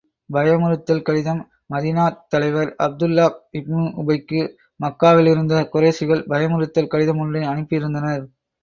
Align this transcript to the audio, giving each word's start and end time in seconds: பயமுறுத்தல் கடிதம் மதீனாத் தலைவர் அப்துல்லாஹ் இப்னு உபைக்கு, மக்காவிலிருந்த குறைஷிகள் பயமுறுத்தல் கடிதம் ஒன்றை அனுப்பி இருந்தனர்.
பயமுறுத்தல் 0.29 1.03
கடிதம் 1.03 1.41
மதீனாத் 1.73 2.17
தலைவர் 2.29 2.71
அப்துல்லாஹ் 2.85 3.37
இப்னு 3.59 3.85
உபைக்கு, 4.01 4.41
மக்காவிலிருந்த 4.79 5.63
குறைஷிகள் 5.73 6.27
பயமுறுத்தல் 6.27 6.91
கடிதம் 6.95 7.23
ஒன்றை 7.25 7.43
அனுப்பி 7.45 7.81
இருந்தனர். 7.81 8.25